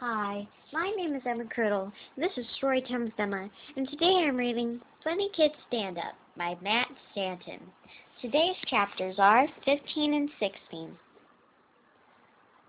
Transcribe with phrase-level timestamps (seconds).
[0.00, 1.90] Hi, my name is Emma Criddle.
[2.16, 7.58] This is Storytime Emma, and today I'm reading Funny Kids Stand Up by Matt Stanton.
[8.22, 10.96] Today's chapters are 15 and 16.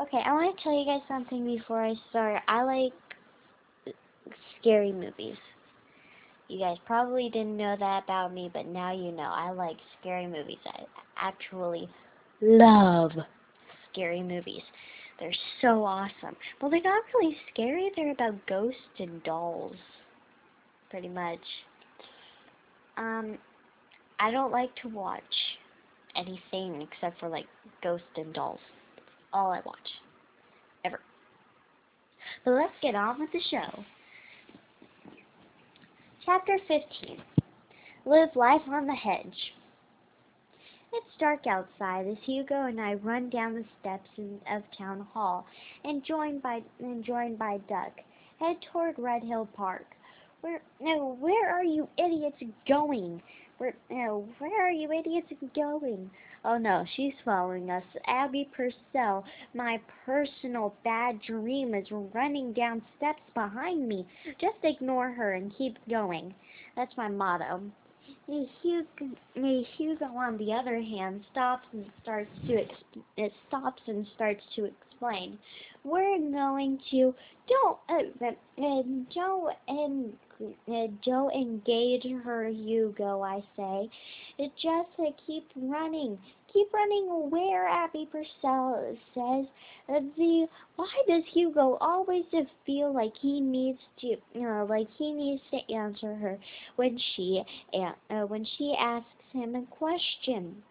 [0.00, 2.40] Okay, I want to tell you guys something before I start.
[2.48, 3.94] I like
[4.58, 5.36] scary movies.
[6.48, 9.30] You guys probably didn't know that about me, but now you know.
[9.34, 10.56] I like scary movies.
[10.64, 10.84] I
[11.20, 11.90] actually
[12.40, 13.10] love
[13.92, 14.62] scary movies.
[15.18, 16.36] They're so awesome.
[16.60, 17.90] Well, they're not really scary.
[17.96, 19.76] They're about ghosts and dolls,
[20.90, 21.40] pretty much.
[22.96, 23.38] Um,
[24.20, 25.22] I don't like to watch
[26.16, 27.46] anything except for like
[27.82, 28.60] ghosts and dolls.
[28.96, 29.88] That's all I watch,
[30.84, 31.00] ever.
[32.44, 33.84] But let's get on with the show.
[36.24, 37.22] Chapter 15
[38.04, 39.52] Live Life on the Hedge.
[40.90, 44.08] It's dark outside as Hugo and I run down the steps
[44.50, 45.46] of Town Hall
[45.84, 48.00] and joined by and joined by Duck,
[48.40, 49.84] head toward Red Hill Park.
[50.40, 53.22] Where no, where are you idiots going?
[53.58, 56.10] Where no, where are you idiots going?
[56.42, 57.84] Oh no, she's following us.
[58.06, 64.06] Abby Purcell, my personal bad dream, is running down steps behind me.
[64.40, 66.34] Just ignore her and keep going.
[66.76, 67.60] That's my motto.
[68.28, 72.64] Hugo, Hugo, on the other hand, stops and starts to
[73.16, 75.38] it stops and starts to explain.
[75.82, 77.14] We're going to
[77.48, 78.82] don't uh, uh,
[79.14, 83.22] don't and uh, don't engage her, Hugo.
[83.22, 83.90] I say,
[84.40, 86.18] uh, keep running,
[86.52, 87.30] keep running.
[87.30, 89.46] Where Abby Purcell says
[89.88, 92.24] uh, the why does Hugo always
[92.64, 96.38] feel like he needs to, know, like he needs to answer her
[96.76, 97.42] when she
[97.74, 100.62] uh, when she asks him a question?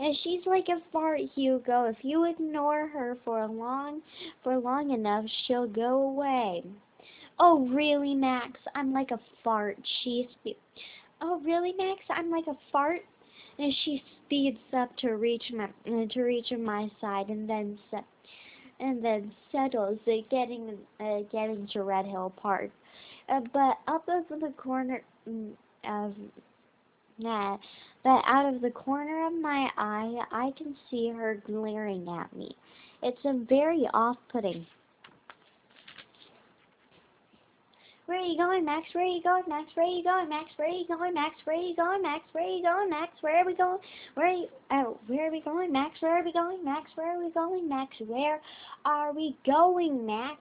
[0.00, 1.86] And she's like a fart, Hugo.
[1.86, 4.00] If you ignore her for long,
[4.44, 6.62] for long enough, she'll go away.
[7.40, 8.58] Oh, really, Max?
[8.74, 9.78] I'm like a fart.
[10.02, 10.58] She spe-
[11.20, 12.00] Oh, really, Max?
[12.10, 13.02] I'm like a fart.
[13.58, 18.04] And she speeds up to reach my to reach my side, and then se-
[18.78, 22.70] and then settles, uh, getting uh, getting to Red Hill Park.
[23.28, 25.52] Uh, but up of the corner mm,
[25.84, 26.14] of
[27.18, 27.56] yeah,
[28.04, 32.54] but out of the corner of my eye, I can see her glaring at me.
[33.02, 34.64] It's a very off-putting.
[38.08, 38.86] Where are you going, Max?
[38.94, 39.68] Where are you going, Max?
[39.74, 40.46] Where are you going, Max?
[40.56, 41.34] Where are you going, Max?
[41.44, 42.22] Where are you going, Max?
[42.32, 43.12] Where are you going, Max?
[43.20, 43.78] Where are we going?
[44.14, 44.48] Where are you?
[44.70, 46.00] Oh, where are we going, Max?
[46.00, 46.90] Where are we going, Max?
[46.94, 47.94] Where are we going, Max?
[48.06, 48.40] Where
[48.86, 50.38] are we going, Max?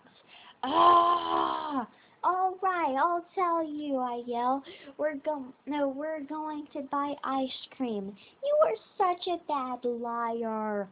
[0.63, 1.85] Ah!
[2.23, 4.63] All right, I'll tell you, I yell.
[4.97, 8.15] We're going, no, we're going to buy ice cream.
[8.45, 10.87] You are such a bad liar.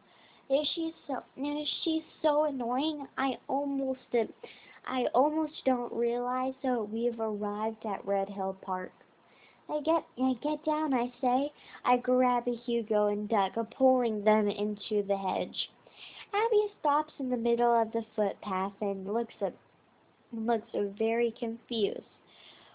[0.50, 3.07] Is she so, is she so annoying?
[3.18, 4.02] I almost,
[4.88, 8.91] I almost don't realize that we've arrived at Red Hill Park.
[9.68, 11.51] I get, I get down, I say.
[11.84, 15.69] I grab a Hugo and Duck, pulling them into the hedge.
[16.34, 19.53] Abby stops in the middle of the footpath and looks at
[20.34, 22.01] looks very confused.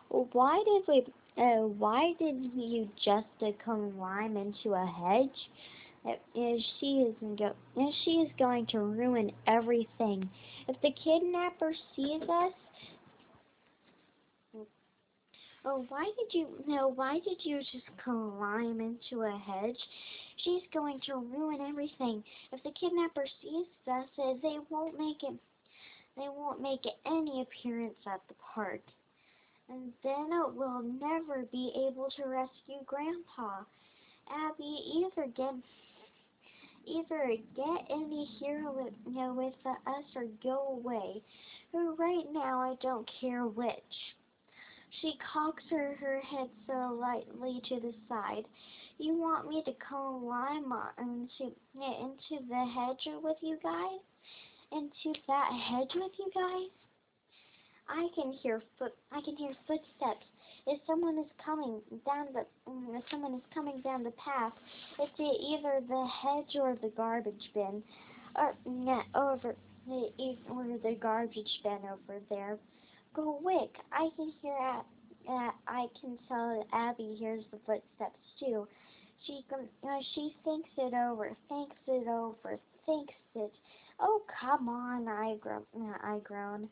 [0.08, 1.12] Why did we?
[1.36, 5.48] Uh, why did you just uh, climb into a hedge?
[6.06, 6.12] Uh,
[6.80, 10.28] she is go if she is going to ruin everything.
[10.66, 12.52] If the kidnapper sees us,
[15.64, 16.46] oh, why did you?
[16.66, 19.76] No, why did you just climb into a hedge?
[20.38, 22.24] She's going to ruin everything.
[22.50, 25.34] If the kidnapper sees us, uh, they won't make it
[26.16, 28.80] they won't make any appearance at the park.
[29.68, 33.62] And then we'll never be able to rescue Grandpa.
[34.28, 35.54] Abby, either get
[36.86, 41.22] either get any here with, you know, with us or go away.
[41.72, 44.14] Right now, I don't care which.
[45.00, 48.44] She cocks her, her head so lightly to the side.
[48.98, 54.00] You want me to come, climb into, into the hedge with you guys?
[54.72, 56.70] into that hedge with you guys?
[57.88, 60.26] I can hear foot I can hear footsteps.
[60.66, 64.52] If someone is coming down the mm, if someone is coming down the path,
[64.98, 67.82] it's either the hedge or the garbage bin,
[68.36, 69.54] or not over
[69.86, 70.10] the
[70.48, 72.58] or the garbage bin over there.
[73.14, 73.70] Go quick!
[73.92, 74.84] I can hear at,
[75.28, 78.68] uh, I can tell Abby hears the footsteps too.
[79.26, 83.52] She uh, she thinks it over, thinks it over, thinks it.
[83.98, 85.62] Oh, come on, I, gro
[86.02, 86.68] I groan.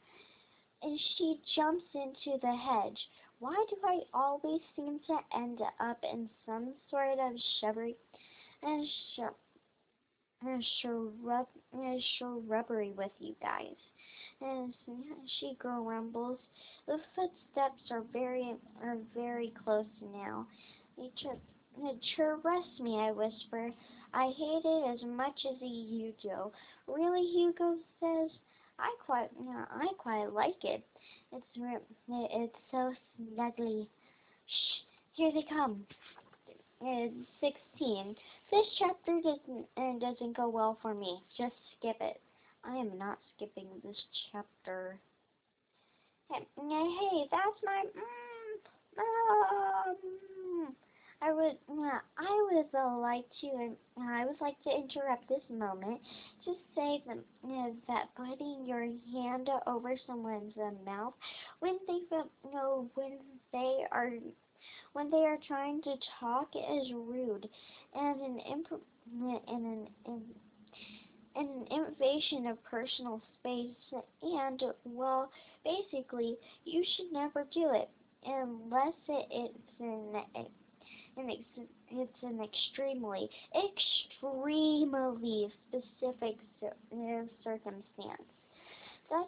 [0.82, 2.98] And she jumps into the hedge.
[3.40, 7.96] Why do I always seem to end up in some sort of shrubbery
[8.62, 9.34] and shrub,
[10.80, 11.46] shrub,
[12.18, 13.76] shrubbery with you guys?
[14.40, 14.72] And
[15.40, 16.38] she grumbles.
[16.86, 20.46] The footsteps are very are very close now.
[22.16, 23.70] Trust me, I whisper.
[24.14, 26.52] I hate it as much as you do.
[26.86, 28.30] Really, Hugo says.
[28.78, 30.84] I quite, you know, I quite like it.
[31.32, 31.46] It's
[32.08, 33.86] it's so snuggly.
[34.46, 34.82] Shh,
[35.14, 35.84] here they come.
[36.80, 38.14] It's 16.
[38.50, 41.20] This chapter doesn't uh, doesn't go well for me.
[41.36, 42.20] Just skip it.
[42.64, 43.96] I am not skipping this
[44.32, 44.98] chapter.
[46.30, 47.84] Hey, hey that's my.
[47.84, 48.58] Mm,
[48.98, 49.96] um,
[51.20, 51.58] I would.
[51.68, 53.48] Uh, I would uh, like to.
[53.96, 56.00] Uh, I would like to interrupt this moment
[56.44, 61.14] to say that uh, that putting your hand over someone's uh, mouth
[61.60, 63.18] when they you know when
[63.52, 64.10] they are
[64.92, 67.48] when they are trying to talk is rude
[67.94, 68.82] and an imp-
[69.48, 70.22] and an, an
[71.36, 75.30] an invasion of personal space and well
[75.64, 77.88] basically you should never do it
[78.24, 80.46] unless it, it's an
[81.18, 88.28] an ex- it's an extremely extremely specific cir- circumstance.
[89.10, 89.26] That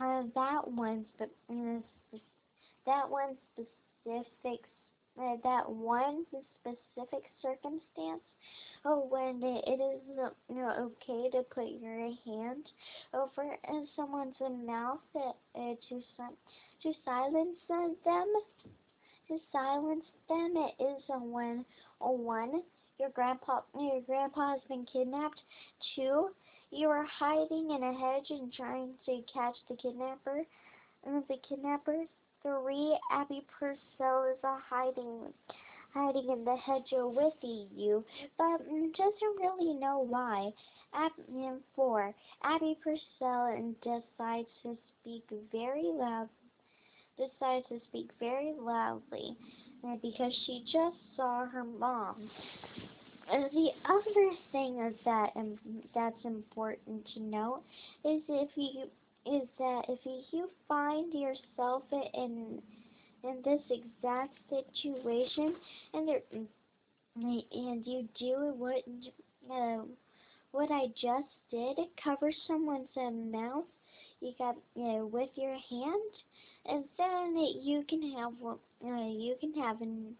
[0.00, 2.18] uh, that one spe- uh,
[2.86, 4.60] that one specific
[5.20, 6.24] uh, that one
[6.60, 8.22] specific circumstance
[8.84, 10.00] oh, when it is
[10.48, 12.64] you know, okay to put your hand
[13.12, 13.56] over
[13.96, 14.34] someone's
[14.66, 15.32] mouth uh,
[15.88, 16.02] to
[16.82, 18.28] to silence them
[19.28, 20.54] to silence them.
[20.56, 21.64] It is uh, when
[22.00, 22.62] uh, one.
[22.98, 25.40] Your grandpa your grandpa has been kidnapped.
[25.94, 26.30] Two
[26.70, 30.42] you are hiding in a hedge and trying to catch the kidnapper
[31.04, 32.08] and the kidnappers
[32.44, 35.32] three, Abby Purcell is a hiding
[35.94, 38.04] hiding in the hedge with you,
[38.36, 40.50] but doesn't really know why.
[40.92, 46.28] And four, Abby Purcell decides to speak very loud
[47.16, 49.36] decides to speak very loudly
[49.86, 52.30] uh, because she just saw her mom.
[53.30, 55.58] Uh, the other thing is that um,
[55.94, 57.62] that's important to note
[58.04, 58.84] is if you
[59.26, 59.98] is that if
[60.30, 62.60] you find yourself in
[63.22, 65.54] in this exact situation
[65.94, 66.20] and there
[67.16, 68.82] and you do what
[69.50, 69.82] uh,
[70.52, 73.64] what I just did, cover someone's uh, mouth,
[74.20, 76.12] you got you know, with your hand,
[76.66, 80.14] and then you can have uh, you can have an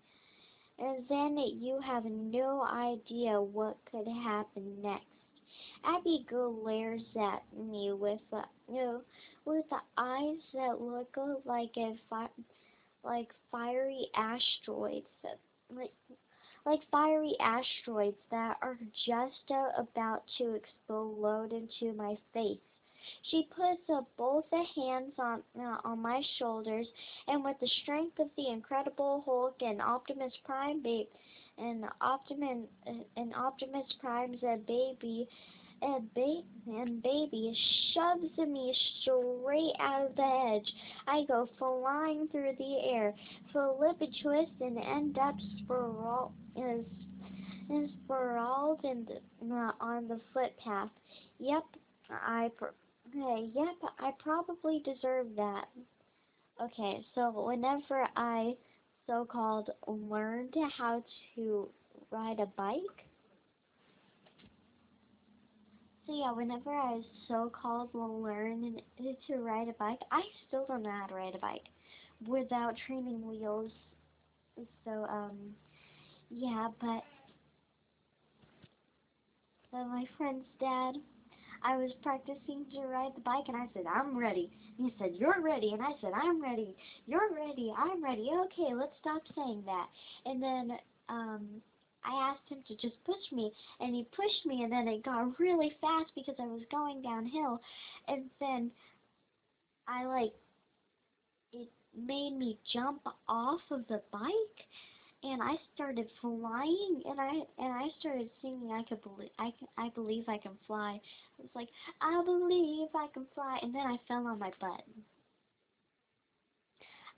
[0.79, 5.07] and then you have no idea what could happen next.
[5.85, 9.03] Abby glares at me with uh, know,
[9.45, 12.29] with the eyes that look like a fi
[13.05, 15.07] like fiery asteroids,
[15.71, 15.93] like
[16.67, 22.59] like fiery asteroids that are just uh, about to explode into my face.
[23.31, 26.87] She puts both the hands on uh, on my shoulders,
[27.29, 30.83] and with the strength of the Incredible Hulk and Optimus Prime,
[31.59, 35.29] and Optimus uh, and Optimus Prime's uh, baby
[35.83, 37.57] and, ba and baby
[37.93, 40.73] shoves me straight out of the edge.
[41.07, 43.15] I go flying through the air,
[43.53, 46.85] flip a twist, and end up spiral, is,
[48.05, 50.91] spiraled in the, uh, on the footpath.
[51.39, 51.65] Yep,
[52.11, 52.51] I
[53.17, 55.67] okay, yep, I probably deserve that.
[56.61, 58.55] Okay, so whenever I
[59.07, 61.69] so-called learned how to
[62.11, 63.07] ride a bike,
[66.07, 68.83] so yeah, whenever I so-called learned
[69.27, 71.65] to ride a bike, I still don't know how to ride a bike
[72.27, 73.73] without training wheels.
[74.85, 75.55] So, um,
[76.31, 77.03] yeah, but,
[79.73, 80.97] but my friend's dad,
[81.65, 84.51] I was practicing to ride the bike and I said, I'm ready.
[84.79, 85.73] And he said, you're ready.
[85.73, 86.77] And I said, I'm ready.
[87.07, 87.73] You're ready.
[87.77, 88.31] I'm ready.
[88.45, 89.87] Okay, let's stop saying that.
[90.27, 90.79] And then,
[91.09, 91.49] um,
[92.05, 95.41] I asked him to just push me, and he pushed me, and then it got
[95.41, 97.61] really fast because I was going downhill,
[98.09, 98.71] and then
[99.89, 100.33] I like
[101.53, 104.67] it made me jump off of the bike,
[105.25, 108.71] and I started flying, and I and I started singing.
[108.73, 111.01] I could believe I can I believe I can fly.
[111.39, 111.69] It was like
[112.01, 114.85] I believe I can fly, and then I fell on my butt.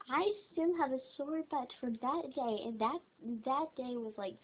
[0.09, 2.99] I still have a sore butt from that day, and that
[3.45, 4.37] that day was like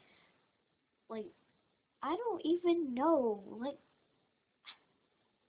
[1.08, 1.26] like
[2.02, 3.40] I don't even know.
[3.60, 3.78] Like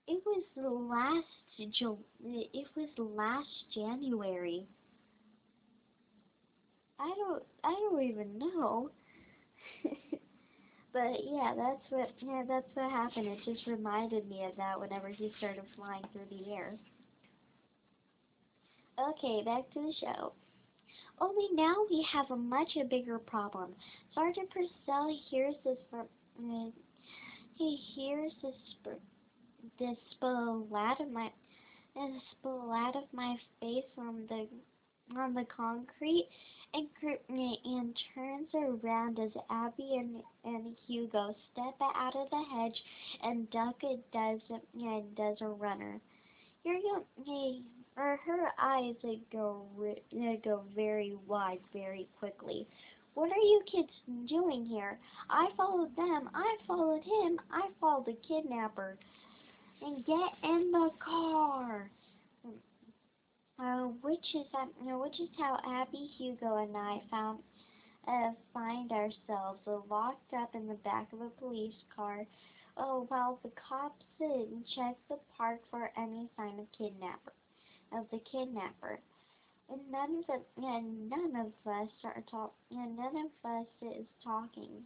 [0.07, 1.25] it was the last
[1.57, 4.65] it was last January.
[7.03, 8.89] I don't I don't even know.
[10.93, 13.27] But yeah, that's what yeah, that's what happened.
[13.27, 16.75] It just reminded me of that whenever he started flying through the air.
[18.99, 20.33] Okay, back to the show.
[21.19, 23.73] Only now we have a much bigger problem.
[24.13, 26.05] Sergeant Purcell hears this from
[26.39, 26.69] uh,
[27.55, 28.93] he hears this
[29.79, 31.31] this splat of my
[31.95, 34.47] a splat of my face on the
[35.19, 36.29] on the concrete
[36.73, 36.87] and
[37.65, 42.83] and turns around as Abby and, and Hugo step out of the hedge
[43.21, 43.75] and Duck
[44.11, 45.99] does and does a runner.
[46.63, 47.63] You're going
[47.95, 48.95] or her eyes
[49.31, 49.65] go
[50.43, 52.67] go very wide very quickly.
[53.13, 53.91] What are you kids
[54.27, 54.97] doing here?
[55.29, 56.29] I followed them.
[56.33, 57.39] I followed him.
[57.51, 58.97] I followed the kidnapper.
[59.85, 61.91] And get in the car.
[63.59, 67.39] Uh, which is um, which is how Abby, Hugo, and I found
[68.07, 72.25] uh, find ourselves uh, locked up in the back of a police car.
[72.77, 74.25] Oh, while the cops uh,
[74.75, 77.33] check the park for any sign of kidnapper
[77.93, 78.99] of the kidnapper.
[79.69, 84.05] And none of the and none of us are talk and none of us is
[84.23, 84.83] talking.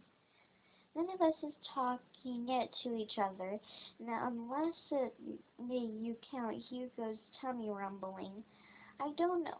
[0.94, 3.58] None of us is talking it to each other.
[4.00, 5.14] Now, unless it,
[5.68, 8.44] you count Hugo's tummy rumbling.
[9.00, 9.58] I don't know.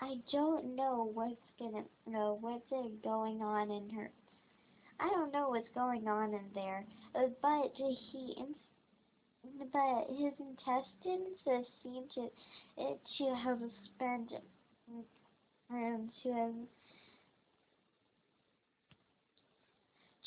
[0.00, 2.68] I don't know what's gonna know what's
[3.02, 4.10] going on in her.
[5.00, 8.44] I don't know what's going on in there, uh, but he
[9.72, 12.30] but his intestines uh, seem to
[13.18, 13.60] to have
[13.94, 14.32] spent
[15.70, 16.54] um, to have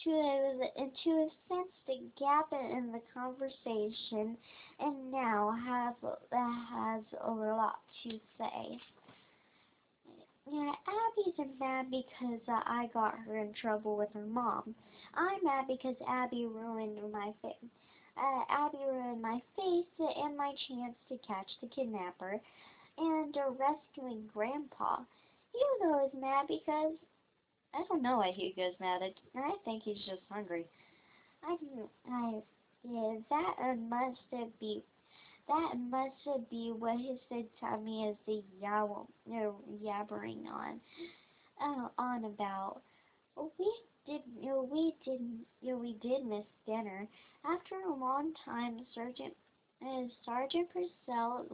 [0.04, 0.10] to
[0.78, 4.38] have to have sensed a gap in the conversation,
[4.80, 5.96] and now have
[6.32, 8.80] has a lot to say.
[10.52, 14.74] Yeah, Abby's mad because uh, I got her in trouble with her mom.
[15.14, 17.70] I'm mad because Abby ruined my face
[18.20, 22.40] uh, Abby ruined my face and my chance to catch the kidnapper
[22.98, 24.98] and uh, rescuing Grandpa.
[25.54, 26.94] Hugo is mad because
[27.74, 29.02] I don't know why Hugo's mad.
[29.04, 30.66] I, I think he's just hungry.
[31.44, 31.58] I
[32.10, 32.42] I
[32.84, 34.20] yeah that uh, must
[34.60, 34.84] be
[35.48, 40.80] that must be what his tummy is the yow you know, yabbering on
[41.62, 42.82] uh, on about.
[43.58, 43.72] We
[44.06, 45.22] did know, we did
[45.62, 47.08] know, we did miss dinner.
[47.46, 49.36] After a long time, Sergeant
[49.86, 51.46] uh, Sergeant Purcell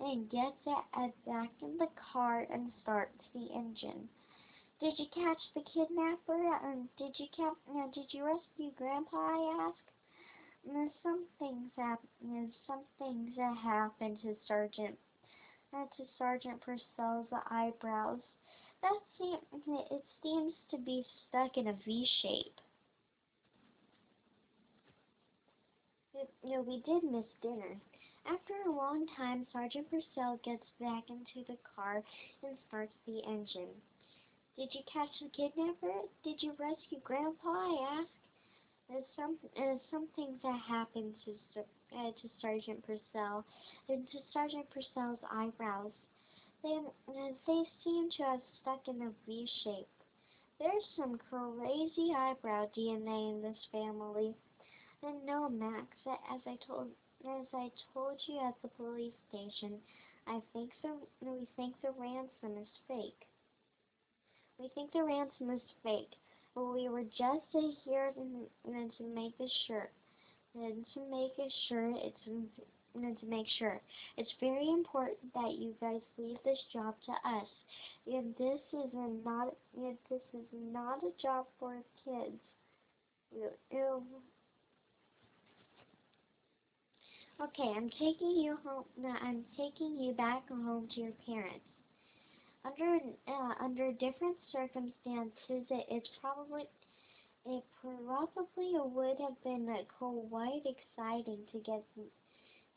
[0.00, 4.08] and gets it back in the car and starts the engine.
[4.80, 6.54] Did you catch the kidnapper?
[6.64, 9.16] And did you cap- uh, Did you rescue Grandpa?
[9.16, 9.90] I asked.
[10.68, 12.52] And some things happen.
[12.66, 14.96] Some things that happened to Sergeant
[15.74, 18.20] uh, to Sergeant Purcell's eyebrows.
[18.82, 19.42] That seems
[19.90, 22.60] it seems to be stuck in a V shape.
[26.44, 27.76] Know, we did miss dinner.
[28.26, 32.02] After a long time, Sergeant Purcell gets back into the car
[32.42, 33.68] and starts the engine.
[34.58, 36.02] Did you catch the kidnapper?
[36.24, 37.46] Did you rescue Grandpa?
[37.46, 38.10] I asked.
[38.90, 41.60] There's some, uh, some things that happened to,
[41.94, 43.44] uh, to Sergeant Purcell
[43.88, 45.92] and to Sergeant Purcell's eyebrows.
[46.64, 46.76] They,
[47.46, 49.86] they seem to have stuck in a V shape.
[50.58, 54.34] There's some crazy eyebrow DNA in this family.
[55.04, 55.86] And no, Max,
[56.34, 56.88] as I told
[57.24, 59.78] as I told you at the police station,
[60.26, 63.28] I think the we think the ransom is fake.
[64.58, 66.10] We think the ransom is fake.
[66.54, 67.46] But we were just
[67.84, 69.34] here to, to make
[69.66, 69.88] sure,
[70.54, 72.48] and to make sure it's
[72.94, 73.80] to make sure.
[74.16, 77.46] It's very important that you guys leave this job to us.
[78.06, 82.40] And this is a not and this is not a job for kids.
[83.70, 84.02] ew.
[87.40, 88.84] Okay, I'm taking you home.
[89.22, 91.60] I'm taking you back home to your parents.
[92.68, 96.64] Under uh, under different circumstances, it, it's probably
[97.46, 101.82] it probably would have been uh, quite exciting to get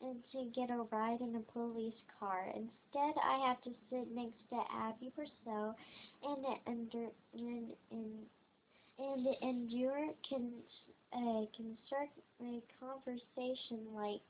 [0.00, 2.46] and to get a ride in a police car.
[2.54, 5.76] Instead, I have to sit next to Abby Purcell
[6.24, 8.12] and under and and
[8.98, 10.52] and endure can
[11.12, 12.08] uh, concert
[12.40, 14.20] a conversation like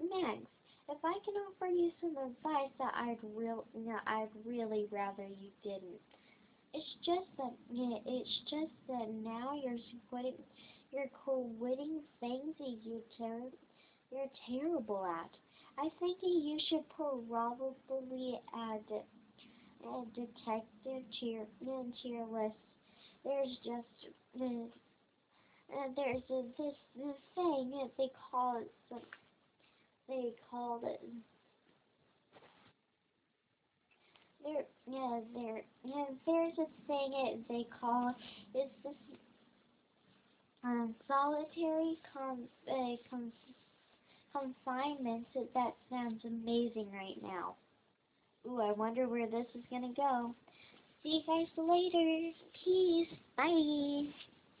[0.00, 0.46] Max.
[0.88, 5.50] If I can offer you some advice that I'd real no, I'd really rather you
[5.62, 6.00] didn't.
[6.74, 10.34] It's just that it's just that now you're quitting
[10.92, 13.52] you're quitting things that you ter-
[14.10, 15.30] you're terrible at.
[15.78, 22.56] I think you should probably add a detective to your, to your list.
[23.24, 28.70] There's just, uh, there's a, this this thing that they call it.
[28.88, 29.00] Some,
[30.10, 31.00] they called it.
[34.44, 38.14] There, yeah, there, yeah, there's a thing it, they call
[38.54, 38.92] it's this
[40.64, 42.96] um, solitary com, uh,
[44.32, 45.26] confinement.
[45.54, 47.54] That sounds amazing right now.
[48.46, 50.34] Ooh, I wonder where this is gonna go.
[51.02, 52.32] See you guys later.
[52.64, 53.08] Peace.
[53.36, 54.29] Bye.